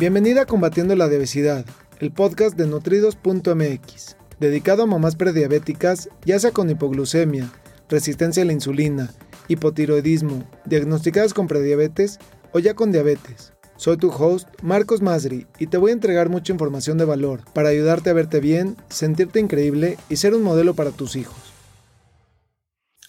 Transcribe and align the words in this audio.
Bienvenida 0.00 0.40
a 0.40 0.46
Combatiendo 0.46 0.96
la 0.96 1.04
Obesidad, 1.04 1.66
el 1.98 2.10
podcast 2.10 2.56
de 2.56 2.66
nutridos.mx, 2.66 4.16
dedicado 4.40 4.82
a 4.82 4.86
mamás 4.86 5.14
prediabéticas, 5.14 6.08
ya 6.24 6.38
sea 6.38 6.52
con 6.52 6.70
hipoglucemia, 6.70 7.52
resistencia 7.90 8.42
a 8.42 8.46
la 8.46 8.54
insulina, 8.54 9.12
hipotiroidismo, 9.48 10.48
diagnosticadas 10.64 11.34
con 11.34 11.48
prediabetes 11.48 12.18
o 12.52 12.60
ya 12.60 12.72
con 12.72 12.92
diabetes. 12.92 13.52
Soy 13.76 13.98
tu 13.98 14.08
host, 14.08 14.48
Marcos 14.62 15.02
Masri, 15.02 15.46
y 15.58 15.66
te 15.66 15.76
voy 15.76 15.90
a 15.90 15.92
entregar 15.92 16.30
mucha 16.30 16.54
información 16.54 16.96
de 16.96 17.04
valor 17.04 17.42
para 17.52 17.68
ayudarte 17.68 18.08
a 18.08 18.14
verte 18.14 18.40
bien, 18.40 18.78
sentirte 18.88 19.38
increíble 19.38 19.98
y 20.08 20.16
ser 20.16 20.34
un 20.34 20.42
modelo 20.42 20.72
para 20.72 20.92
tus 20.92 21.14
hijos. 21.14 21.49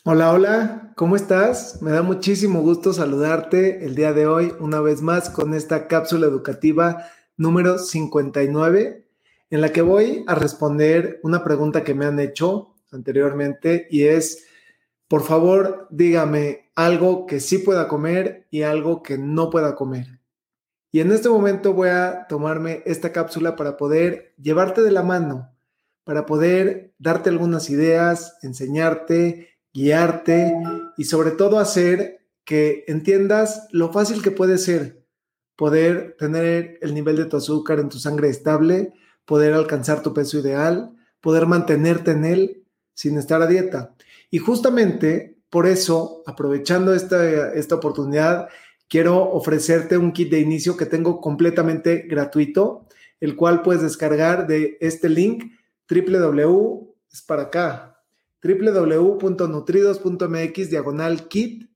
Hola, 0.03 0.31
hola, 0.31 0.93
¿cómo 0.95 1.15
estás? 1.15 1.79
Me 1.83 1.91
da 1.91 2.01
muchísimo 2.01 2.61
gusto 2.61 2.91
saludarte 2.91 3.85
el 3.85 3.93
día 3.93 4.13
de 4.13 4.25
hoy 4.25 4.51
una 4.59 4.81
vez 4.81 5.03
más 5.03 5.29
con 5.29 5.53
esta 5.53 5.87
cápsula 5.87 6.25
educativa 6.25 7.05
número 7.37 7.77
59 7.77 9.07
en 9.51 9.61
la 9.61 9.71
que 9.71 9.83
voy 9.83 10.23
a 10.25 10.33
responder 10.33 11.19
una 11.21 11.43
pregunta 11.43 11.83
que 11.83 11.93
me 11.93 12.07
han 12.07 12.19
hecho 12.19 12.73
anteriormente 12.91 13.85
y 13.91 14.05
es, 14.05 14.47
por 15.07 15.21
favor, 15.21 15.87
dígame 15.91 16.71
algo 16.73 17.27
que 17.27 17.39
sí 17.39 17.59
pueda 17.59 17.87
comer 17.87 18.47
y 18.49 18.63
algo 18.63 19.03
que 19.03 19.19
no 19.19 19.51
pueda 19.51 19.75
comer. 19.75 20.19
Y 20.91 21.01
en 21.01 21.11
este 21.11 21.29
momento 21.29 21.73
voy 21.73 21.89
a 21.89 22.25
tomarme 22.27 22.81
esta 22.87 23.11
cápsula 23.11 23.55
para 23.55 23.77
poder 23.77 24.33
llevarte 24.41 24.81
de 24.81 24.91
la 24.91 25.03
mano, 25.03 25.53
para 26.05 26.25
poder 26.25 26.95
darte 26.97 27.29
algunas 27.29 27.69
ideas, 27.69 28.39
enseñarte, 28.41 29.50
guiarte 29.73 30.53
y 30.97 31.05
sobre 31.05 31.31
todo 31.31 31.59
hacer 31.59 32.25
que 32.43 32.83
entiendas 32.87 33.67
lo 33.71 33.91
fácil 33.91 34.21
que 34.21 34.31
puede 34.31 34.57
ser 34.57 35.01
poder 35.61 36.15
tener 36.17 36.79
el 36.81 36.95
nivel 36.95 37.17
de 37.17 37.25
tu 37.25 37.37
azúcar 37.37 37.79
en 37.79 37.87
tu 37.87 37.99
sangre 37.99 38.29
estable, 38.29 38.93
poder 39.25 39.53
alcanzar 39.53 40.01
tu 40.01 40.11
peso 40.11 40.39
ideal, 40.39 40.91
poder 41.19 41.45
mantenerte 41.45 42.11
en 42.11 42.25
él 42.25 42.63
sin 42.95 43.15
estar 43.19 43.43
a 43.43 43.45
dieta. 43.45 43.93
Y 44.31 44.39
justamente 44.39 45.37
por 45.51 45.67
eso, 45.67 46.23
aprovechando 46.25 46.95
esta, 46.95 47.53
esta 47.53 47.75
oportunidad, 47.75 48.47
quiero 48.87 49.21
ofrecerte 49.21 49.99
un 49.99 50.13
kit 50.13 50.31
de 50.31 50.39
inicio 50.39 50.75
que 50.77 50.87
tengo 50.87 51.21
completamente 51.21 52.07
gratuito, 52.09 52.87
el 53.19 53.35
cual 53.35 53.61
puedes 53.61 53.83
descargar 53.83 54.47
de 54.47 54.79
este 54.81 55.09
link 55.09 55.43
www, 55.87 56.95
es 57.11 57.21
para 57.21 57.43
acá, 57.43 57.90
www.nutridos.mx 58.43 60.69
diagonal 60.69 61.27
kit 61.27 61.71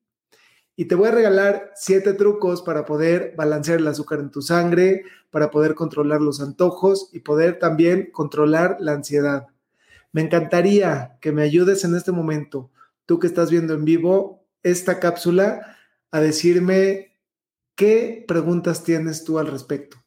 y 0.75 0.85
te 0.85 0.95
voy 0.95 1.07
a 1.07 1.11
regalar 1.11 1.71
siete 1.75 2.13
trucos 2.13 2.61
para 2.61 2.85
poder 2.85 3.33
balancear 3.37 3.79
el 3.79 3.87
azúcar 3.87 4.19
en 4.19 4.29
tu 4.29 4.41
sangre, 4.41 5.03
para 5.29 5.49
poder 5.49 5.73
controlar 5.73 6.21
los 6.21 6.41
antojos 6.41 7.09
y 7.13 7.19
poder 7.19 7.59
también 7.59 8.09
controlar 8.11 8.77
la 8.79 8.91
ansiedad. 8.91 9.47
Me 10.11 10.21
encantaría 10.21 11.17
que 11.21 11.31
me 11.31 11.43
ayudes 11.43 11.85
en 11.85 11.95
este 11.95 12.11
momento, 12.11 12.71
tú 13.05 13.19
que 13.19 13.27
estás 13.27 13.51
viendo 13.51 13.73
en 13.73 13.85
vivo 13.85 14.45
esta 14.63 14.99
cápsula, 14.99 15.77
a 16.11 16.19
decirme 16.19 17.17
qué 17.75 18.25
preguntas 18.27 18.83
tienes 18.83 19.23
tú 19.23 19.39
al 19.39 19.47
respecto. 19.47 19.97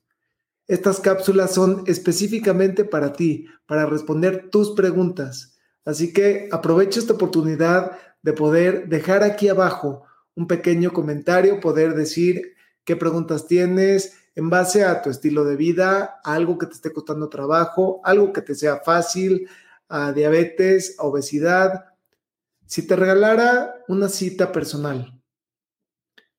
Estas 0.67 1.01
cápsulas 1.01 1.55
son 1.55 1.85
específicamente 1.87 2.85
para 2.85 3.15
ti, 3.15 3.47
para 3.67 3.87
responder 3.87 4.51
tus 4.51 4.73
preguntas. 4.73 5.58
Así 5.89 6.13
que 6.13 6.51
aprovecha 6.53 7.01
esta 7.01 7.15
oportunidad 7.15 7.99
de 8.21 8.35
poder 8.35 8.91
dejar 8.91 9.23
aquí 9.23 9.49
abajo 9.49 10.05
un 10.35 10.47
pequeño 10.47 10.93
comentario, 10.93 11.61
poder 11.61 11.95
decir 11.95 12.55
qué 12.85 12.95
preguntas 12.95 13.47
tienes 13.47 14.13
en 14.35 14.51
base 14.51 14.85
a 14.85 15.01
tu 15.01 15.09
estilo 15.09 15.45
de 15.45 15.57
vida, 15.57 16.21
algo 16.25 16.59
que 16.59 16.67
te 16.67 16.75
esté 16.75 16.93
costando 16.93 17.31
trabajo, 17.31 18.03
algo 18.05 18.35
que 18.35 18.43
te 18.43 18.55
sea 18.55 18.83
fácil, 18.85 19.49
a 19.89 20.13
diabetes, 20.13 20.95
a 20.99 21.05
obesidad. 21.05 21.87
Si 22.67 22.87
te 22.87 22.95
regalara 22.95 23.75
una 23.89 24.11
cita 24.11 24.53
personal, 24.53 25.19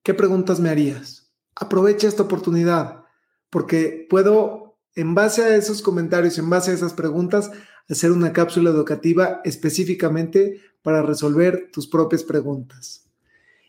¿qué 0.03 0.13
preguntas 0.13 0.59
me 0.59 0.69
harías? 0.69 1.33
Aprovecha 1.55 2.07
esta 2.07 2.21
oportunidad 2.21 3.03
porque 3.49 4.05
puedo, 4.11 4.77
en 4.93 5.15
base 5.15 5.41
a 5.41 5.55
esos 5.55 5.81
comentarios, 5.81 6.37
en 6.37 6.51
base 6.51 6.69
a 6.69 6.75
esas 6.75 6.93
preguntas, 6.93 7.49
hacer 7.89 8.11
una 8.11 8.31
cápsula 8.33 8.69
educativa 8.69 9.41
específicamente 9.43 10.61
para 10.81 11.01
resolver 11.01 11.69
tus 11.71 11.87
propias 11.87 12.23
preguntas. 12.23 13.05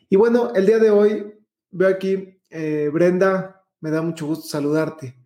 Y 0.08 0.16
bueno, 0.16 0.52
el 0.54 0.66
día 0.66 0.78
de 0.78 0.90
hoy 0.90 1.34
veo 1.70 1.88
aquí, 1.88 2.38
eh, 2.50 2.90
Brenda, 2.92 3.64
me 3.80 3.90
da 3.90 4.02
mucho 4.02 4.26
gusto 4.26 4.46
saludarte. 4.46 5.16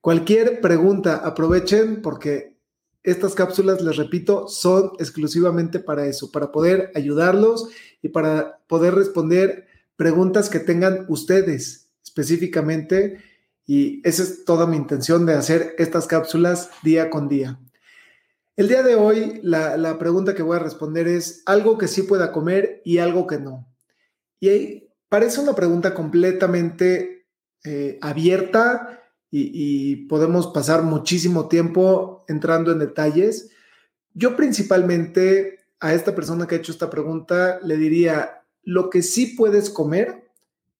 Cualquier 0.00 0.60
pregunta, 0.60 1.16
aprovechen 1.16 2.02
porque 2.02 2.56
estas 3.02 3.34
cápsulas, 3.34 3.82
les 3.82 3.96
repito, 3.96 4.48
son 4.48 4.92
exclusivamente 4.98 5.80
para 5.80 6.06
eso, 6.06 6.30
para 6.30 6.52
poder 6.52 6.90
ayudarlos 6.94 7.68
y 8.02 8.08
para 8.08 8.60
poder 8.66 8.94
responder 8.94 9.66
preguntas 9.96 10.48
que 10.48 10.60
tengan 10.60 11.06
ustedes 11.08 11.90
específicamente 12.04 13.18
y 13.66 14.00
esa 14.06 14.22
es 14.22 14.44
toda 14.44 14.66
mi 14.66 14.76
intención 14.76 15.26
de 15.26 15.34
hacer 15.34 15.74
estas 15.78 16.06
cápsulas 16.06 16.70
día 16.82 17.10
con 17.10 17.28
día. 17.28 17.58
El 18.58 18.66
día 18.66 18.82
de 18.82 18.96
hoy 18.96 19.38
la, 19.44 19.98
pregunta 20.00 20.34
que 20.34 20.42
voy 20.42 20.56
a 20.56 20.58
responder 20.58 21.06
es 21.06 21.44
algo 21.46 21.78
que 21.78 21.86
sí 21.86 22.02
pueda 22.02 22.32
comer 22.32 22.82
y 22.84 22.98
algo 22.98 23.28
que 23.28 23.38
no. 23.38 23.72
Y 24.40 24.48
ahí 24.48 24.88
parece 25.08 25.40
una 25.40 25.54
pregunta 25.54 25.94
completamente 25.94 27.28
eh, 27.62 28.00
abierta 28.02 29.00
y 29.30 30.08
podemos 30.08 30.48
pasar 30.48 30.82
muchísimo 30.82 31.46
tiempo 31.46 32.24
entrando 32.26 32.72
en 32.72 32.80
detalles. 32.80 33.48
Yo 34.12 34.34
principalmente 34.34 35.60
a 35.78 35.94
esta 35.94 36.16
persona 36.16 36.48
que 36.48 36.56
ha 36.56 36.58
hecho 36.58 36.72
esta 36.72 36.90
pregunta 36.90 37.60
le 37.62 37.76
diría, 37.76 38.42
lo 38.64 38.90
que 38.90 39.02
sí 39.02 39.36
puedes 39.36 39.70
comer 39.70 40.32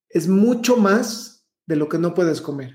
es 0.08 0.26
mucho 0.26 0.78
más 0.78 1.46
de 1.66 1.76
lo 1.76 1.88
que 1.88 1.98
no 1.98 2.12
puedes 2.12 2.40
comer. 2.40 2.74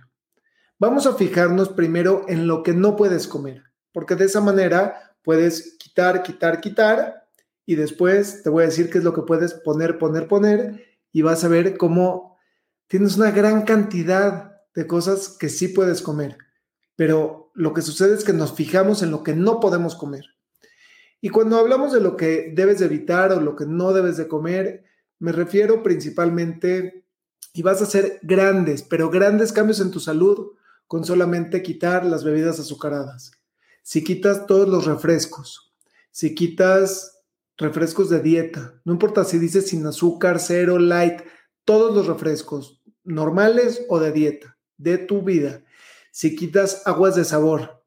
Vamos 0.79 1.07
a 1.07 1.15
fijarnos 1.15 1.67
primero 1.67 2.23
en 2.29 2.47
lo 2.47 2.63
que 2.63 2.71
no 2.71 2.95
puedes 2.95 3.27
comer, 3.27 3.63
porque 3.93 4.15
de 4.15 4.25
esa 4.25 4.41
manera 4.41 5.15
puedes 5.23 5.77
quitar, 5.77 6.23
quitar, 6.23 6.59
quitar 6.59 7.27
y 7.65 7.75
después 7.75 8.43
te 8.43 8.49
voy 8.49 8.63
a 8.63 8.67
decir 8.67 8.89
qué 8.89 8.97
es 8.97 9.03
lo 9.03 9.13
que 9.13 9.21
puedes 9.21 9.53
poner, 9.53 9.97
poner, 9.97 10.27
poner 10.27 10.83
y 11.11 11.21
vas 11.21 11.43
a 11.43 11.47
ver 11.47 11.77
cómo 11.77 12.37
tienes 12.87 13.15
una 13.15 13.31
gran 13.31 13.61
cantidad 13.63 14.61
de 14.75 14.87
cosas 14.87 15.29
que 15.29 15.49
sí 15.49 15.69
puedes 15.69 16.01
comer, 16.01 16.37
pero 16.95 17.51
lo 17.53 17.73
que 17.73 17.81
sucede 17.81 18.15
es 18.15 18.23
que 18.23 18.33
nos 18.33 18.53
fijamos 18.53 19.03
en 19.03 19.11
lo 19.11 19.23
que 19.23 19.35
no 19.35 19.59
podemos 19.59 19.95
comer. 19.95 20.25
Y 21.21 21.29
cuando 21.29 21.57
hablamos 21.57 21.93
de 21.93 22.01
lo 22.01 22.17
que 22.17 22.51
debes 22.53 22.81
evitar 22.81 23.31
o 23.31 23.39
lo 23.39 23.55
que 23.55 23.65
no 23.65 23.93
debes 23.93 24.17
de 24.17 24.27
comer, 24.27 24.83
me 25.19 25.31
refiero 25.31 25.81
principalmente, 25.81 27.05
y 27.53 27.61
vas 27.61 27.81
a 27.81 27.85
hacer 27.85 28.19
grandes, 28.23 28.81
pero 28.83 29.09
grandes 29.09 29.53
cambios 29.53 29.79
en 29.79 29.91
tu 29.91 29.99
salud 29.99 30.53
con 30.87 31.05
solamente 31.05 31.61
quitar 31.61 32.03
las 32.03 32.23
bebidas 32.23 32.59
azucaradas. 32.59 33.31
Si 33.83 34.03
quitas 34.03 34.47
todos 34.47 34.67
los 34.67 34.85
refrescos, 34.85 35.73
si 36.09 36.33
quitas 36.33 37.19
refrescos 37.57 38.09
de 38.09 38.21
dieta, 38.21 38.81
no 38.85 38.93
importa 38.93 39.25
si 39.25 39.37
dices 39.37 39.67
sin 39.67 39.85
azúcar, 39.85 40.39
cero, 40.39 40.79
light, 40.79 41.21
todos 41.65 41.93
los 41.93 42.07
refrescos, 42.07 42.81
normales 43.03 43.85
o 43.89 43.99
de 43.99 44.13
dieta, 44.13 44.57
de 44.77 44.97
tu 44.97 45.21
vida. 45.21 45.63
Si 46.11 46.35
quitas 46.35 46.81
aguas 46.85 47.15
de 47.15 47.25
sabor, 47.25 47.83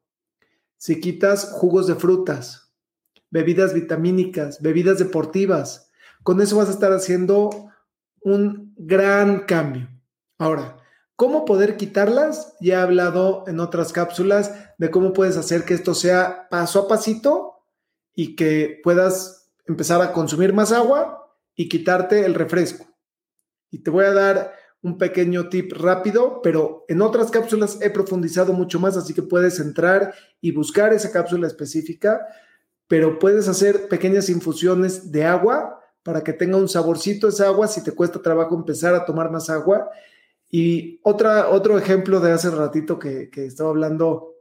si 0.77 0.99
quitas 0.99 1.51
jugos 1.51 1.87
de 1.87 1.95
frutas, 1.95 2.71
bebidas 3.31 3.73
vitamínicas, 3.73 4.61
bebidas 4.61 4.99
deportivas, 4.99 5.89
con 6.21 6.41
eso 6.41 6.57
vas 6.57 6.69
a 6.69 6.73
estar 6.73 6.93
haciendo 6.93 7.71
un 8.21 8.73
gran 8.77 9.45
cambio. 9.45 9.89
Ahora, 10.37 10.77
¿cómo 11.17 11.43
poder 11.43 11.75
quitarlas? 11.75 12.55
Ya 12.61 12.75
he 12.75 12.81
hablado 12.81 13.43
en 13.47 13.59
otras 13.59 13.91
cápsulas 13.91 14.53
de 14.77 14.89
cómo 14.89 15.11
puedes 15.11 15.35
hacer 15.35 15.65
que 15.65 15.73
esto 15.73 15.93
sea 15.93 16.47
paso 16.49 16.79
a 16.79 16.87
pasito 16.87 17.55
y 18.15 18.37
que 18.37 18.79
puedas 18.83 19.49
empezar 19.65 20.01
a 20.01 20.13
consumir 20.13 20.53
más 20.53 20.71
agua 20.71 21.35
y 21.55 21.67
quitarte 21.67 22.25
el 22.25 22.35
refresco. 22.35 22.85
Y 23.69 23.79
te 23.79 23.89
voy 23.89 24.05
a 24.05 24.13
dar 24.13 24.53
un 24.81 24.99
pequeño 24.99 25.49
tip 25.49 25.73
rápido, 25.73 26.39
pero 26.41 26.85
en 26.87 27.01
otras 27.01 27.31
cápsulas 27.31 27.79
he 27.81 27.89
profundizado 27.89 28.53
mucho 28.53 28.79
más, 28.79 28.95
así 28.95 29.13
que 29.13 29.23
puedes 29.23 29.59
entrar 29.59 30.13
y 30.39 30.51
buscar 30.51 30.93
esa 30.93 31.11
cápsula 31.11 31.47
específica, 31.47 32.25
pero 32.87 33.17
puedes 33.17 33.47
hacer 33.47 33.87
pequeñas 33.89 34.29
infusiones 34.29 35.11
de 35.11 35.25
agua 35.25 35.81
para 36.03 36.23
que 36.23 36.31
tenga 36.31 36.57
un 36.57 36.69
saborcito 36.69 37.27
esa 37.27 37.47
agua 37.47 37.67
si 37.67 37.83
te 37.83 37.91
cuesta 37.91 38.21
trabajo 38.21 38.55
empezar 38.55 38.93
a 38.93 39.03
tomar 39.03 39.31
más 39.31 39.49
agua. 39.49 39.89
Y 40.49 40.99
otra, 41.03 41.49
otro 41.49 41.77
ejemplo 41.77 42.19
de 42.19 42.31
hace 42.31 42.49
ratito 42.49 42.97
que, 42.99 43.29
que 43.29 43.45
estaba 43.45 43.69
hablando 43.69 44.35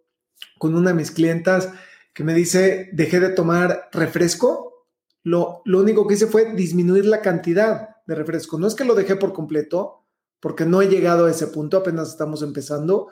con 0.59 0.75
una 0.75 0.91
de 0.91 0.97
mis 0.97 1.11
clientas 1.11 1.71
que 2.13 2.25
me 2.25 2.35
dice, 2.35 2.89
dejé 2.93 3.21
de 3.21 3.31
tomar 3.31 3.89
refresco. 3.93 4.87
Lo, 5.23 5.63
lo 5.65 5.81
único 5.81 6.07
que 6.07 6.15
hice 6.15 6.27
fue 6.27 6.55
disminuir 6.55 7.05
la 7.07 7.21
cantidad 7.21 7.97
de 8.07 8.15
refresco. 8.15 8.59
No 8.59 8.67
es 8.67 8.75
que 8.75 8.85
lo 8.85 8.95
dejé 8.95 9.17
por 9.17 9.33
completo, 9.33 10.07
porque 10.41 10.65
no 10.65 10.81
he 10.81 10.89
llegado 10.89 11.27
a 11.27 11.31
ese 11.31 11.49
punto, 11.49 11.79
apenas 11.79 12.09
estamos 12.09 12.43
empezando. 12.43 13.09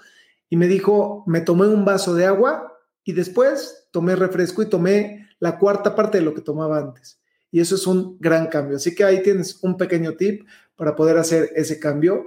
y 0.48 0.56
me 0.56 0.68
dijo, 0.68 1.24
me 1.26 1.40
tomé 1.40 1.66
un 1.66 1.84
vaso 1.84 2.14
de 2.14 2.26
agua 2.26 2.78
y 3.02 3.12
después 3.12 3.88
tomé 3.90 4.14
refresco 4.14 4.62
y 4.62 4.68
tomé 4.68 5.28
la 5.40 5.58
cuarta 5.58 5.94
parte 5.94 6.18
de 6.18 6.24
lo 6.24 6.32
que 6.32 6.42
tomaba 6.42 6.78
antes. 6.78 7.20
Y 7.50 7.60
eso 7.60 7.74
es 7.74 7.86
un 7.86 8.18
gran 8.20 8.46
cambio. 8.48 8.76
Así 8.76 8.94
que 8.94 9.04
ahí 9.04 9.22
tienes 9.22 9.62
un 9.62 9.76
pequeño 9.76 10.14
tip 10.16 10.46
para 10.76 10.94
poder 10.96 11.18
hacer 11.18 11.50
ese 11.54 11.78
cambio. 11.78 12.26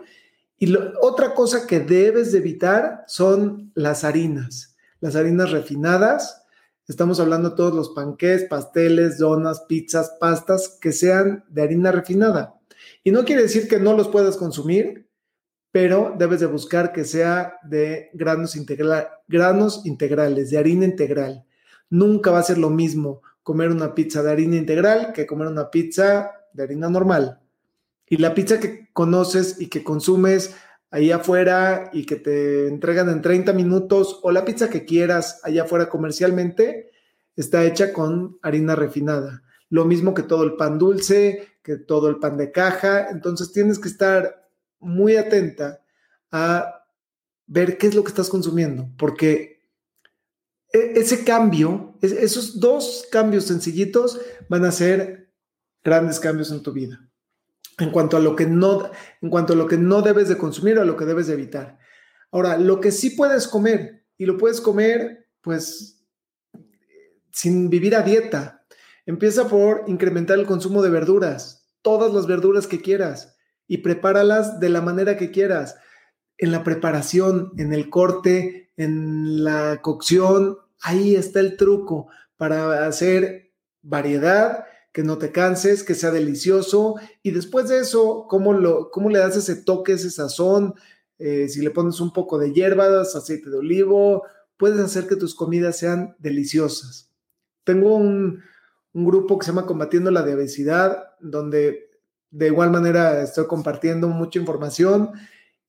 Y 0.59 0.75
otra 1.01 1.35
cosa 1.35 1.67
que 1.67 1.79
debes 1.79 2.31
de 2.31 2.39
evitar 2.39 3.03
son 3.07 3.71
las 3.75 4.03
harinas, 4.03 4.75
las 4.99 5.15
harinas 5.15 5.51
refinadas. 5.51 6.43
Estamos 6.87 7.19
hablando 7.19 7.51
de 7.51 7.55
todos 7.55 7.75
los 7.75 7.89
panqués, 7.89 8.45
pasteles, 8.45 9.19
donas, 9.19 9.61
pizzas, 9.67 10.13
pastas 10.19 10.77
que 10.81 10.91
sean 10.91 11.43
de 11.49 11.61
harina 11.61 11.91
refinada. 11.91 12.55
Y 13.03 13.11
no 13.11 13.23
quiere 13.23 13.43
decir 13.43 13.67
que 13.67 13.79
no 13.79 13.93
los 13.93 14.07
puedas 14.07 14.35
consumir, 14.37 15.07
pero 15.71 16.15
debes 16.17 16.39
de 16.39 16.47
buscar 16.47 16.91
que 16.91 17.05
sea 17.05 17.59
de 17.63 18.09
granos, 18.13 18.55
granos 19.27 19.85
integrales, 19.85 20.49
de 20.49 20.57
harina 20.57 20.85
integral. 20.85 21.45
Nunca 21.89 22.31
va 22.31 22.39
a 22.39 22.43
ser 22.43 22.57
lo 22.57 22.71
mismo 22.71 23.21
comer 23.43 23.69
una 23.69 23.93
pizza 23.93 24.23
de 24.23 24.31
harina 24.31 24.55
integral 24.55 25.13
que 25.13 25.27
comer 25.27 25.47
una 25.47 25.69
pizza 25.69 26.31
de 26.51 26.63
harina 26.63 26.89
normal. 26.89 27.39
Y 28.09 28.17
la 28.17 28.33
pizza 28.33 28.59
que 28.59 28.89
conoces 28.93 29.59
y 29.59 29.67
que 29.67 29.83
consumes 29.83 30.55
ahí 30.91 31.11
afuera 31.11 31.89
y 31.91 32.05
que 32.05 32.15
te 32.15 32.67
entregan 32.67 33.09
en 33.09 33.21
30 33.21 33.51
minutos 33.53 34.19
o 34.23 34.31
la 34.31 34.45
pizza 34.45 34.69
que 34.69 34.85
quieras 34.85 35.41
allá 35.43 35.63
afuera 35.63 35.89
comercialmente 35.89 36.91
está 37.35 37.65
hecha 37.65 37.91
con 37.91 38.37
harina 38.41 38.75
refinada. 38.75 39.43
Lo 39.69 39.83
mismo 39.83 40.13
que 40.13 40.23
todo 40.23 40.43
el 40.43 40.55
pan 40.55 40.77
dulce, 40.77 41.49
que 41.61 41.75
todo 41.77 42.07
el 42.07 42.17
pan 42.19 42.37
de 42.37 42.51
caja. 42.51 43.09
Entonces 43.09 43.51
tienes 43.51 43.77
que 43.79 43.89
estar 43.89 44.49
muy 44.79 45.17
atenta 45.17 45.81
a 46.31 46.85
ver 47.45 47.77
qué 47.77 47.87
es 47.87 47.95
lo 47.95 48.03
que 48.03 48.09
estás 48.09 48.29
consumiendo, 48.29 48.89
porque 48.97 49.61
e, 50.71 50.93
ese 50.95 51.23
cambio, 51.23 51.97
esos 52.01 52.59
dos 52.59 53.07
cambios 53.11 53.45
sencillitos 53.45 54.19
van 54.49 54.65
a 54.65 54.71
ser 54.71 55.33
grandes 55.83 56.19
cambios 56.19 56.51
en 56.51 56.63
tu 56.63 56.71
vida 56.71 57.07
en 57.77 57.91
cuanto 57.91 58.17
a 58.17 58.19
lo 58.19 58.35
que 58.35 58.45
no, 58.45 58.89
en 59.21 59.29
cuanto 59.29 59.53
a 59.53 59.55
lo 59.55 59.67
que 59.67 59.77
no 59.77 60.01
debes 60.01 60.29
de 60.29 60.37
consumir 60.37 60.77
o 60.77 60.81
a 60.81 60.85
lo 60.85 60.97
que 60.97 61.05
debes 61.05 61.27
de 61.27 61.33
evitar. 61.33 61.77
Ahora, 62.31 62.57
lo 62.57 62.81
que 62.81 62.91
sí 62.91 63.11
puedes 63.11 63.47
comer, 63.47 64.05
y 64.17 64.25
lo 64.25 64.37
puedes 64.37 64.61
comer, 64.61 65.27
pues, 65.41 66.03
sin 67.31 67.69
vivir 67.69 67.95
a 67.95 68.01
dieta. 68.01 68.65
Empieza 69.05 69.47
por 69.47 69.83
incrementar 69.87 70.39
el 70.39 70.47
consumo 70.47 70.81
de 70.81 70.89
verduras, 70.89 71.67
todas 71.81 72.13
las 72.13 72.27
verduras 72.27 72.67
que 72.67 72.81
quieras, 72.81 73.37
y 73.67 73.77
prepáralas 73.77 74.59
de 74.59 74.69
la 74.69 74.81
manera 74.81 75.17
que 75.17 75.31
quieras. 75.31 75.77
En 76.37 76.51
la 76.51 76.63
preparación, 76.63 77.51
en 77.57 77.73
el 77.73 77.89
corte, 77.89 78.71
en 78.75 79.43
la 79.43 79.81
cocción, 79.81 80.57
ahí 80.81 81.15
está 81.15 81.39
el 81.39 81.57
truco 81.57 82.07
para 82.37 82.85
hacer 82.85 83.51
variedad 83.81 84.65
que 84.97 85.03
no 85.03 85.19
te 85.19 85.31
canses, 85.31 85.83
que 85.83 85.93
sea 85.93 86.09
delicioso. 86.09 86.95
Y 87.21 87.29
después 87.29 87.69
de 87.69 87.81
eso, 87.81 88.25
¿cómo, 88.27 88.51
lo, 88.53 88.89
cómo 88.89 89.11
le 89.11 89.19
das 89.19 89.37
ese 89.37 89.55
toque, 89.55 89.93
ese 89.93 90.09
sazón? 90.09 90.73
Eh, 91.19 91.49
si 91.49 91.61
le 91.61 91.69
pones 91.69 91.99
un 91.99 92.11
poco 92.11 92.39
de 92.39 92.51
hierbas, 92.51 93.15
aceite 93.15 93.51
de 93.51 93.57
olivo, 93.57 94.23
puedes 94.57 94.79
hacer 94.79 95.05
que 95.05 95.15
tus 95.15 95.35
comidas 95.35 95.77
sean 95.77 96.15
deliciosas. 96.17 97.11
Tengo 97.63 97.95
un, 97.95 98.41
un 98.93 99.05
grupo 99.05 99.37
que 99.37 99.45
se 99.45 99.51
llama 99.51 99.67
Combatiendo 99.67 100.09
la 100.09 100.23
Obesidad, 100.23 101.11
donde 101.19 101.91
de 102.31 102.47
igual 102.47 102.71
manera 102.71 103.21
estoy 103.21 103.45
compartiendo 103.45 104.07
mucha 104.07 104.39
información 104.39 105.11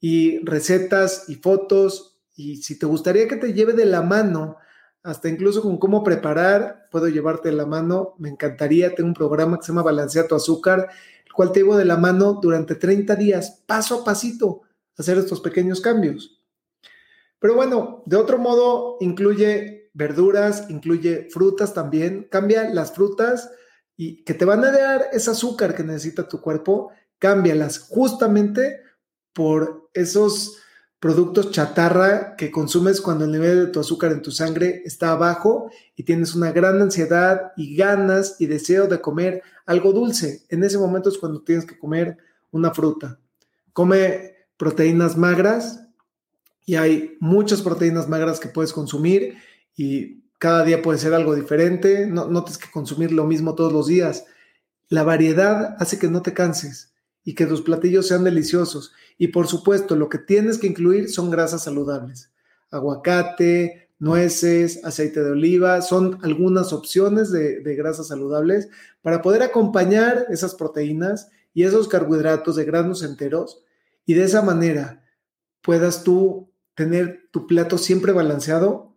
y 0.01 0.39
recetas 0.39 1.29
y 1.29 1.35
fotos. 1.35 2.19
Y 2.35 2.63
si 2.63 2.79
te 2.79 2.87
gustaría 2.87 3.29
que 3.29 3.37
te 3.37 3.53
lleve 3.53 3.75
de 3.75 3.85
la 3.85 4.01
mano 4.01 4.57
hasta 5.03 5.29
incluso 5.29 5.63
con 5.63 5.79
cómo 5.79 6.03
preparar, 6.03 6.87
puedo 6.91 7.09
llevarte 7.09 7.53
la 7.53 7.67
mano, 7.67 8.15
me 8.19 8.29
encantaría, 8.29 8.95
tengo 8.95 9.09
un 9.09 9.15
programa 9.15 9.59
que 9.59 9.65
se 9.65 9.73
llama 9.73 9.83
Balancea 9.83 10.27
tu 10.27 10.35
azúcar, 10.35 10.89
el 11.25 11.33
cual 11.33 11.53
te 11.53 11.61
llevo 11.61 11.77
de 11.77 11.85
la 11.85 11.97
mano 11.97 12.39
durante 12.43 12.75
30 12.75 13.17
días, 13.17 13.63
paso 13.67 14.01
a 14.01 14.05
pasito, 14.05 14.63
hacer 14.97 15.19
estos 15.19 15.41
pequeños 15.41 15.81
cambios. 15.81 16.43
Pero 17.39 17.55
bueno, 17.55 18.03
de 18.07 18.17
otro 18.17 18.39
modo, 18.39 18.97
incluye 19.01 19.91
verduras, 19.95 20.69
incluye 20.69 21.29
frutas 21.31 21.75
también, 21.75 22.29
cambia 22.31 22.69
las 22.69 22.93
frutas 22.93 23.51
y 23.97 24.25
que 24.25 24.35
te 24.35 24.45
van 24.45 24.65
a 24.65 24.73
dar 24.73 25.09
ese 25.13 25.31
azúcar 25.31 25.75
que 25.75 25.85
necesita 25.85 26.29
tu 26.29 26.41
cuerpo, 26.41 26.91
cámbialas 27.19 27.79
justamente 27.79 28.81
por 29.33 29.89
esos 29.95 30.59
productos 31.01 31.53
chatarra 31.53 32.35
que 32.37 32.51
consumes 32.51 33.01
cuando 33.01 33.25
el 33.25 33.33
nivel 33.33 33.67
de 33.67 33.73
tu 33.73 33.81
azúcar 33.81 34.13
en 34.13 34.23
tu 34.23 34.33
sangre 34.33 34.83
está 34.85 35.15
bajo 35.15 35.71
y 35.95 36.03
tienes 36.03 36.35
una 36.35 36.51
gran 36.51 36.81
ansiedad 36.81 37.53
y 37.57 37.77
ganas 37.77 38.37
y 38.41 38.47
deseo 38.47 38.89
de 38.89 39.01
comer 39.01 39.43
algo 39.67 39.93
dulce. 39.93 40.45
En 40.49 40.65
ese 40.65 40.79
momento 40.79 41.09
es 41.09 41.19
cuando 41.19 41.43
tienes 41.43 41.67
que 41.67 41.79
comer 41.79 42.19
una 42.51 42.75
fruta. 42.75 43.19
Come 43.73 44.35
proteínas 44.57 45.17
magras 45.17 45.85
y 46.67 46.75
hay 46.75 47.17
muchas 47.21 47.63
proteínas 47.63 48.09
magras 48.09 48.41
que 48.41 48.49
puedes 48.49 48.73
consumir 48.73 49.37
y 49.77 50.25
cada 50.39 50.65
día 50.65 50.83
puede 50.83 50.99
ser 50.99 51.15
algo 51.15 51.35
diferente. 51.35 52.07
No, 52.07 52.27
no 52.27 52.43
tienes 52.43 52.59
que 52.59 52.73
consumir 52.73 53.13
lo 53.13 53.25
mismo 53.25 53.55
todos 53.55 53.73
los 53.73 53.87
días. 53.87 54.25
La 54.89 55.05
variedad 55.05 55.77
hace 55.79 55.99
que 55.99 56.09
no 56.09 56.23
te 56.23 56.35
canses 56.35 56.93
y 57.25 57.35
que 57.35 57.47
tus 57.47 57.63
platillos 57.63 58.09
sean 58.09 58.25
deliciosos. 58.25 58.93
Y 59.19 59.29
por 59.29 59.49
supuesto, 59.49 59.97
lo 59.97 60.09
que 60.09 60.19
tienes 60.19 60.59
que 60.59 60.69
incluir 60.69 61.11
son 61.11 61.31
grasas 61.31 61.65
saludables. 61.65 62.33
Aguacate, 62.71 63.89
nueces, 63.99 64.85
aceite 64.85 65.23
de 65.23 65.33
oliva, 65.33 65.83
son 65.83 66.19
algunas 66.23 66.73
opciones 66.73 67.31
de, 67.33 67.61
grasas 67.75 68.09
saludables 68.09 68.69
para 69.03 69.23
poder 69.23 69.43
acompañar 69.43 70.27
esas 70.31 70.55
proteínas 70.55 71.31
y 71.53 71.65
esos 71.65 71.89
carbohidratos 71.89 72.57
de 72.57 72.65
granos 72.65 73.03
enteros 73.03 73.65
y 74.07 74.15
de 74.15 74.25
esa 74.25 74.43
manera 74.43 75.05
puedas 75.63 76.05
tú 76.05 76.53
tener 76.75 77.29
tu 77.33 77.47
plato 77.47 77.77
siempre 77.77 78.13
balanceado 78.13 78.97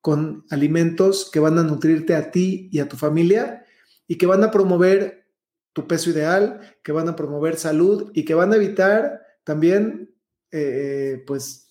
con 0.00 0.46
alimentos 0.48 1.30
que 1.30 1.40
van 1.40 1.58
a 1.58 1.62
nutrirte 1.62 2.14
a 2.14 2.30
ti 2.30 2.70
y 2.72 2.78
a 2.78 2.88
tu 2.88 2.96
familia 2.96 3.66
y 4.06 4.16
que 4.16 4.26
van 4.26 4.42
a 4.42 4.50
promover 4.50 5.26
tu 5.74 5.86
peso 5.86 6.10
ideal, 6.10 6.60
que 6.82 6.92
van 6.92 7.08
a 7.08 7.16
promover 7.16 7.56
salud 7.56 8.10
y 8.14 8.24
que 8.24 8.34
van 8.34 8.52
a 8.52 8.56
evitar 8.56 9.20
también, 9.48 10.14
eh, 10.50 11.24
pues, 11.26 11.70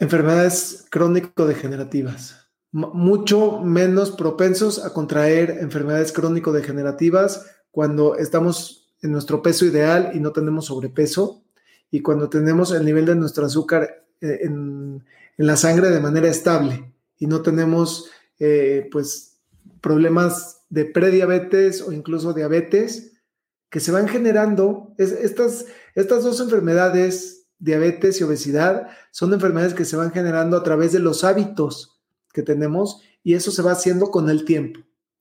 enfermedades 0.00 0.86
crónico-degenerativas, 0.90 2.48
mucho 2.70 3.60
menos 3.60 4.10
propensos 4.12 4.82
a 4.82 4.94
contraer 4.94 5.58
enfermedades 5.60 6.10
crónico-degenerativas 6.12 7.44
cuando 7.70 8.16
estamos 8.16 8.90
en 9.02 9.12
nuestro 9.12 9.42
peso 9.42 9.66
ideal 9.66 10.12
y 10.14 10.20
no 10.20 10.32
tenemos 10.32 10.64
sobrepeso 10.64 11.44
y 11.90 12.00
cuando 12.00 12.30
tenemos 12.30 12.72
el 12.72 12.86
nivel 12.86 13.04
de 13.04 13.16
nuestro 13.16 13.44
azúcar 13.44 14.06
eh, 14.22 14.38
en, 14.44 15.04
la 15.36 15.56
sangre 15.56 15.90
de 15.90 16.00
manera 16.00 16.28
estable 16.28 16.90
y 17.18 17.26
no 17.26 17.42
tenemos, 17.42 18.10
eh, 18.38 18.88
pues, 18.90 19.40
problemas 19.82 20.62
de 20.70 20.86
prediabetes 20.86 21.82
o 21.82 21.92
incluso 21.92 22.32
diabetes 22.32 23.12
que 23.72 23.80
se 23.80 23.90
van 23.90 24.06
generando. 24.06 24.94
estas, 24.98 25.64
estas 25.94 26.24
dos 26.24 26.40
enfermedades, 26.40 27.46
diabetes 27.58 28.20
y 28.20 28.24
obesidad, 28.24 28.88
son 29.10 29.32
enfermedades 29.32 29.74
que 29.74 29.84
se 29.84 29.96
van 29.96 30.12
generando 30.12 30.56
a 30.56 30.62
través 30.62 30.92
de 30.92 30.98
los 30.98 31.24
hábitos 31.24 32.00
que 32.32 32.42
tenemos 32.42 33.02
y 33.22 33.34
eso 33.34 33.50
se 33.50 33.62
va 33.62 33.72
haciendo 33.72 34.10
con 34.10 34.30
el 34.30 34.44
tiempo. 34.44 34.80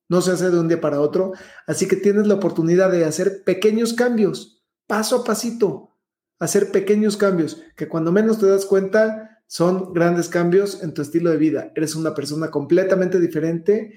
No 0.09 0.21
se 0.21 0.31
hace 0.31 0.49
de 0.49 0.59
un 0.59 0.67
día 0.67 0.81
para 0.81 0.99
otro, 0.99 1.33
así 1.67 1.87
que 1.87 1.95
tienes 1.95 2.27
la 2.27 2.33
oportunidad 2.35 2.91
de 2.91 3.05
hacer 3.05 3.43
pequeños 3.43 3.93
cambios, 3.93 4.61
paso 4.87 5.17
a 5.17 5.23
pasito, 5.23 5.91
hacer 6.39 6.71
pequeños 6.71 7.15
cambios 7.17 7.61
que 7.75 7.87
cuando 7.87 8.11
menos 8.11 8.39
te 8.39 8.47
das 8.47 8.65
cuenta 8.65 9.43
son 9.47 9.93
grandes 9.93 10.27
cambios 10.27 10.81
en 10.81 10.93
tu 10.93 11.01
estilo 11.01 11.29
de 11.29 11.37
vida. 11.37 11.71
Eres 11.75 11.95
una 11.95 12.13
persona 12.15 12.49
completamente 12.49 13.19
diferente 13.19 13.93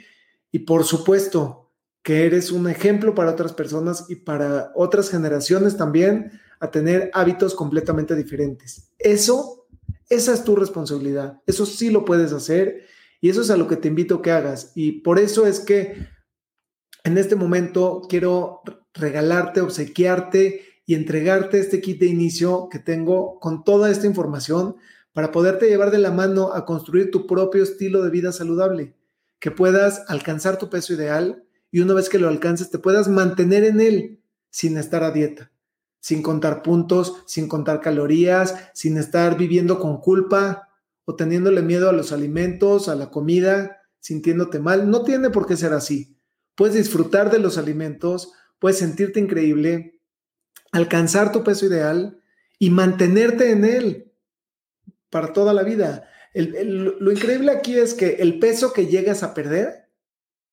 y 0.50 0.60
por 0.60 0.84
supuesto 0.84 1.72
que 2.02 2.26
eres 2.26 2.52
un 2.52 2.68
ejemplo 2.68 3.14
para 3.14 3.30
otras 3.30 3.54
personas 3.54 4.04
y 4.08 4.16
para 4.16 4.72
otras 4.74 5.08
generaciones 5.08 5.76
también 5.76 6.32
a 6.60 6.70
tener 6.70 7.10
hábitos 7.14 7.54
completamente 7.54 8.14
diferentes. 8.14 8.92
Eso, 8.98 9.66
esa 10.08 10.32
es 10.32 10.44
tu 10.44 10.56
responsabilidad. 10.56 11.40
Eso 11.46 11.66
sí 11.66 11.90
lo 11.90 12.04
puedes 12.04 12.32
hacer 12.32 12.86
y 13.20 13.30
eso 13.30 13.42
es 13.42 13.50
a 13.50 13.56
lo 13.56 13.68
que 13.68 13.76
te 13.76 13.88
invito 13.88 14.16
a 14.16 14.22
que 14.22 14.30
hagas. 14.30 14.72
Y 14.74 15.00
por 15.02 15.18
eso 15.18 15.46
es 15.46 15.60
que 15.60 16.06
en 17.04 17.18
este 17.18 17.36
momento 17.36 18.02
quiero 18.08 18.62
regalarte, 18.94 19.60
obsequiarte 19.60 20.62
y 20.86 20.94
entregarte 20.94 21.58
este 21.58 21.80
kit 21.80 22.00
de 22.00 22.06
inicio 22.06 22.68
que 22.70 22.78
tengo 22.78 23.38
con 23.40 23.64
toda 23.64 23.90
esta 23.90 24.06
información 24.06 24.76
para 25.12 25.30
poderte 25.30 25.68
llevar 25.68 25.90
de 25.90 25.98
la 25.98 26.10
mano 26.10 26.52
a 26.52 26.64
construir 26.64 27.10
tu 27.10 27.26
propio 27.26 27.62
estilo 27.62 28.02
de 28.02 28.10
vida 28.10 28.32
saludable 28.32 28.94
que 29.44 29.50
puedas 29.50 30.04
alcanzar 30.08 30.58
tu 30.58 30.70
peso 30.70 30.94
ideal 30.94 31.44
y 31.70 31.80
una 31.80 31.92
vez 31.92 32.08
que 32.08 32.18
lo 32.18 32.28
alcances 32.28 32.70
te 32.70 32.78
puedas 32.78 33.08
mantener 33.08 33.64
en 33.64 33.78
él 33.78 34.22
sin 34.48 34.78
estar 34.78 35.04
a 35.04 35.10
dieta, 35.10 35.52
sin 36.04 36.20
contar 36.20 36.62
puntos, 36.62 37.22
sin 37.24 37.48
contar 37.48 37.80
calorías, 37.80 38.54
sin 38.74 38.98
estar 38.98 39.38
viviendo 39.38 39.78
con 39.78 40.02
culpa 40.02 40.68
o 41.06 41.16
teniéndole 41.16 41.62
miedo 41.62 41.88
a 41.88 41.94
los 41.94 42.12
alimentos, 42.12 42.90
a 42.90 42.94
la 42.94 43.08
comida, 43.08 43.78
sintiéndote 44.00 44.58
mal. 44.58 44.90
No 44.90 45.02
tiene 45.02 45.30
por 45.30 45.46
qué 45.46 45.56
ser 45.56 45.72
así. 45.72 46.18
Puedes 46.56 46.74
disfrutar 46.74 47.30
de 47.30 47.38
los 47.38 47.56
alimentos, 47.56 48.34
puedes 48.58 48.76
sentirte 48.80 49.18
increíble, 49.18 49.98
alcanzar 50.72 51.32
tu 51.32 51.42
peso 51.42 51.64
ideal 51.64 52.20
y 52.58 52.68
mantenerte 52.68 53.50
en 53.50 53.64
él 53.64 54.12
para 55.08 55.32
toda 55.32 55.54
la 55.54 55.62
vida. 55.62 56.06
lo 56.34 57.12
increíble 57.12 57.50
aquí 57.50 57.78
es 57.78 57.94
que 57.94 58.16
el 58.16 58.38
peso 58.40 58.74
que 58.74 58.88
llegas 58.88 59.22
a 59.22 59.32
perder 59.32 59.88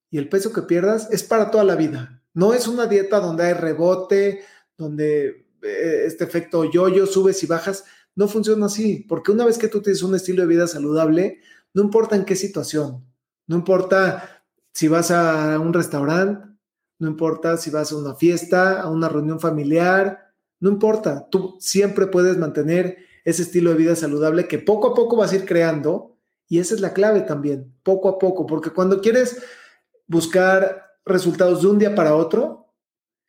y 0.09 0.17
el 0.17 0.29
peso 0.29 0.53
que 0.53 0.61
pierdas 0.61 1.09
es 1.11 1.23
para 1.23 1.51
toda 1.51 1.65
la 1.65 1.75
vida. 1.75 2.23
No 2.33 2.53
es 2.53 2.69
una 2.69 2.85
dieta 2.85 3.19
donde 3.19 3.47
hay 3.47 3.53
rebote, 3.53 4.45
donde 4.81 5.45
eh, 5.61 6.03
este 6.05 6.23
efecto 6.23 6.69
yo-yo, 6.69 7.05
subes 7.05 7.41
y 7.43 7.47
bajas. 7.47 7.85
No 8.15 8.27
funciona 8.27 8.65
así, 8.65 9.05
porque 9.07 9.31
una 9.31 9.45
vez 9.45 9.57
que 9.57 9.69
tú 9.69 9.81
tienes 9.81 10.03
un 10.03 10.15
estilo 10.15 10.41
de 10.41 10.47
vida 10.47 10.67
saludable, 10.67 11.39
no 11.73 11.83
importa 11.83 12.15
en 12.15 12.25
qué 12.25 12.35
situación, 12.35 13.05
no 13.47 13.55
importa 13.55 14.43
si 14.73 14.89
vas 14.89 15.11
a 15.11 15.57
un 15.59 15.73
restaurante, 15.73 16.45
no 16.99 17.07
importa 17.07 17.57
si 17.57 17.69
vas 17.69 17.91
a 17.91 17.97
una 17.97 18.15
fiesta, 18.15 18.81
a 18.81 18.89
una 18.89 19.07
reunión 19.07 19.39
familiar, 19.39 20.33
no 20.59 20.69
importa, 20.69 21.27
tú 21.29 21.57
siempre 21.59 22.07
puedes 22.07 22.37
mantener 22.37 22.97
ese 23.23 23.43
estilo 23.43 23.71
de 23.71 23.77
vida 23.77 23.95
saludable 23.95 24.47
que 24.47 24.59
poco 24.59 24.89
a 24.89 24.93
poco 24.93 25.15
vas 25.15 25.31
a 25.31 25.35
ir 25.35 25.45
creando 25.45 26.17
y 26.47 26.59
esa 26.59 26.75
es 26.75 26.81
la 26.81 26.93
clave 26.93 27.21
también, 27.21 27.73
poco 27.83 28.09
a 28.09 28.19
poco, 28.19 28.45
porque 28.45 28.71
cuando 28.71 29.01
quieres 29.01 29.41
buscar 30.07 30.91
resultados 31.05 31.61
de 31.61 31.67
un 31.67 31.79
día 31.79 31.95
para 31.95 32.15
otro, 32.15 32.73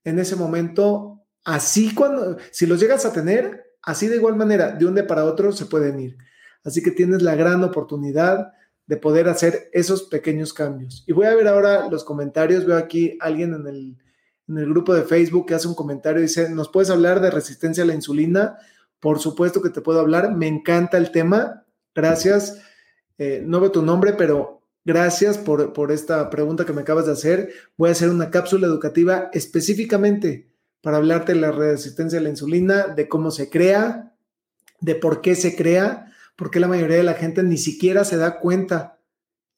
en 0.04 0.18
ese 0.18 0.36
momento, 0.36 1.21
así 1.44 1.94
cuando, 1.94 2.36
si 2.50 2.66
los 2.66 2.80
llegas 2.80 3.04
a 3.04 3.12
tener, 3.12 3.74
así 3.82 4.08
de 4.08 4.16
igual 4.16 4.36
manera, 4.36 4.72
de 4.72 4.86
un 4.86 4.94
día 4.94 5.06
para 5.06 5.24
otro 5.24 5.52
se 5.52 5.66
pueden 5.66 6.00
ir. 6.00 6.18
Así 6.64 6.82
que 6.82 6.90
tienes 6.90 7.22
la 7.22 7.34
gran 7.34 7.62
oportunidad 7.64 8.52
de 8.86 8.96
poder 8.96 9.28
hacer 9.28 9.70
esos 9.72 10.04
pequeños 10.04 10.52
cambios. 10.52 11.04
Y 11.06 11.12
voy 11.12 11.26
a 11.26 11.34
ver 11.34 11.48
ahora 11.48 11.88
los 11.88 12.04
comentarios, 12.04 12.66
veo 12.66 12.76
aquí 12.76 13.16
alguien 13.20 13.54
en 13.54 13.66
el 13.66 13.96
en 14.48 14.58
el 14.58 14.68
grupo 14.68 14.94
de 14.94 15.02
Facebook 15.02 15.46
que 15.46 15.54
hace 15.54 15.68
un 15.68 15.74
comentario, 15.74 16.20
dice, 16.20 16.50
¿nos 16.50 16.68
puedes 16.68 16.90
hablar 16.90 17.20
de 17.20 17.30
resistencia 17.30 17.84
a 17.84 17.86
la 17.86 17.94
insulina? 17.94 18.58
Por 19.00 19.18
supuesto 19.18 19.62
que 19.62 19.70
te 19.70 19.80
puedo 19.80 20.00
hablar, 20.00 20.34
me 20.34 20.46
encanta 20.46 20.98
el 20.98 21.10
tema, 21.10 21.64
gracias. 21.94 22.60
Eh, 23.18 23.42
no 23.44 23.60
veo 23.60 23.70
tu 23.70 23.82
nombre, 23.82 24.12
pero 24.12 24.62
gracias 24.84 25.38
por, 25.38 25.72
por 25.72 25.92
esta 25.92 26.28
pregunta 26.30 26.64
que 26.64 26.72
me 26.72 26.82
acabas 26.82 27.06
de 27.06 27.12
hacer. 27.12 27.52
Voy 27.76 27.88
a 27.88 27.92
hacer 27.92 28.10
una 28.10 28.30
cápsula 28.30 28.66
educativa 28.66 29.30
específicamente 29.32 30.51
para 30.82 30.98
hablarte 30.98 31.32
de 31.32 31.40
la 31.40 31.52
resistencia 31.52 32.18
a 32.18 32.22
la 32.22 32.28
insulina, 32.28 32.88
de 32.88 33.08
cómo 33.08 33.30
se 33.30 33.48
crea, 33.48 34.14
de 34.80 34.94
por 34.94 35.22
qué 35.22 35.34
se 35.34 35.56
crea, 35.56 36.12
porque 36.36 36.60
la 36.60 36.68
mayoría 36.68 36.98
de 36.98 37.04
la 37.04 37.14
gente 37.14 37.42
ni 37.42 37.56
siquiera 37.56 38.04
se 38.04 38.18
da 38.18 38.38
cuenta 38.40 38.98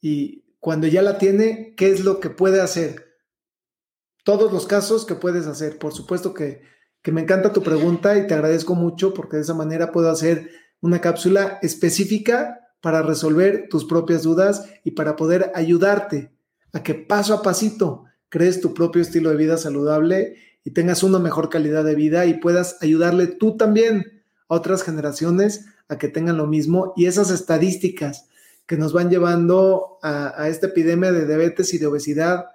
y 0.01 0.45
cuando 0.61 0.87
ya 0.87 1.01
la 1.01 1.17
tiene, 1.17 1.73
¿qué 1.75 1.91
es 1.91 2.05
lo 2.05 2.19
que 2.19 2.29
puede 2.29 2.61
hacer? 2.61 3.05
todos 4.25 4.51
los 4.51 4.65
casos 4.65 5.05
que 5.05 5.15
puedes 5.15 5.47
hacer. 5.47 5.77
Por 5.77 5.93
supuesto 5.93 6.33
que, 6.33 6.61
me 7.05 7.21
encanta 7.21 7.53
tu 7.53 7.61
pregunta 7.61 8.17
y 8.17 8.25
te 8.25 8.33
agradezco 8.33 8.73
mucho 8.73 9.13
porque 9.13 9.37
de 9.37 9.43
esa 9.43 9.53
manera 9.53 9.91
puedo 9.91 10.09
hacer 10.09 10.49
una 10.81 10.99
cápsula 10.99 11.59
específica 11.61 12.61
para 12.81 13.03
resolver 13.03 13.67
tus 13.69 13.85
propias 13.85 14.23
dudas 14.23 14.67
y 14.83 14.91
para 14.91 15.15
poder 15.15 15.51
ayudarte 15.53 16.33
a 16.73 16.81
que 16.81 16.95
paso 16.95 17.35
a 17.35 17.43
pasito 17.43 18.05
crees 18.27 18.59
tu 18.59 18.73
propio 18.73 19.03
estilo 19.03 19.29
de 19.29 19.37
vida 19.37 19.57
saludable 19.57 20.35
y 20.65 20.71
tengas 20.71 21.03
una 21.03 21.19
mejor 21.19 21.49
calidad 21.49 21.85
de 21.85 21.95
vida 21.95 22.25
y 22.25 22.33
puedas 22.33 22.77
ayudarle 22.81 23.27
tú 23.27 23.55
también 23.55 24.23
a 24.49 24.55
otras 24.55 24.83
generaciones 24.83 25.67
a 25.87 25.97
que 25.97 26.09
tengan 26.09 26.37
lo 26.37 26.47
mismo 26.47 26.93
y 26.97 27.05
esas 27.05 27.29
estadísticas 27.29 28.27
que 28.65 28.75
nos 28.75 28.91
van 28.91 29.11
llevando 29.11 29.99
a, 30.01 30.49
esta 30.49 30.67
epidemia 30.67 31.11
de 31.11 31.27
diabetes 31.27 31.73
y 31.73 31.77
de 31.77 31.85
obesidad 31.85 32.47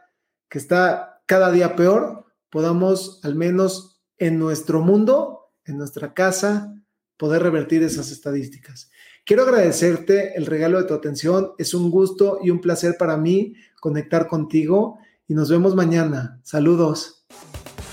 que 0.49 0.59
está 0.59 1.23
cada 1.27 1.53
día 1.53 1.77
peor, 1.77 2.27
podamos 2.51 3.21
al 3.23 3.37
menos 3.37 4.01
en 4.19 4.41
nuestro 4.41 4.81
mundo, 4.81 5.53
en 5.65 5.79
nuestra 5.79 6.13
casa, 6.13 6.75
poder 7.17 7.45
revertir 7.45 7.85
esas 7.85 8.11
estadísticas. 8.11 8.91
Quiero 9.25 9.45
agradecerte 9.45 10.37
el 10.37 10.47
regalo 10.47 10.79
de 10.79 10.89
tu 10.89 10.95
atención. 10.95 11.53
Es 11.59 11.75
un 11.75 11.91
gusto 11.93 12.41
y 12.43 12.51
un 12.51 12.61
placer 12.61 12.97
para 12.99 13.17
mí 13.17 13.55
conectar 13.81 14.27
contigo 14.27 14.99
y 15.29 15.35
nos 15.35 15.49
vemos 15.49 15.77
mañana. 15.77 16.41
Saludos. 16.43 17.25